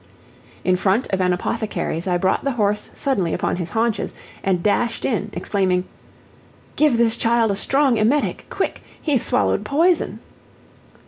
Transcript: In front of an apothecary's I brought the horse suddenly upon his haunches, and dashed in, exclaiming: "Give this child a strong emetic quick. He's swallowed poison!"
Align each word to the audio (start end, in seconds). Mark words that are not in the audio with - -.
In 0.65 0.75
front 0.77 1.05
of 1.13 1.21
an 1.21 1.31
apothecary's 1.31 2.07
I 2.07 2.17
brought 2.17 2.43
the 2.43 2.53
horse 2.53 2.89
suddenly 2.95 3.35
upon 3.35 3.57
his 3.57 3.69
haunches, 3.69 4.15
and 4.43 4.63
dashed 4.63 5.05
in, 5.05 5.29
exclaiming: 5.33 5.83
"Give 6.75 6.97
this 6.97 7.15
child 7.15 7.51
a 7.51 7.55
strong 7.55 7.97
emetic 7.99 8.47
quick. 8.49 8.81
He's 8.99 9.21
swallowed 9.23 9.63
poison!" 9.63 10.19